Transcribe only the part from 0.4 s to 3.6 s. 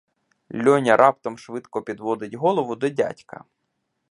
Льоня раптом швидко підводить голову до дядька.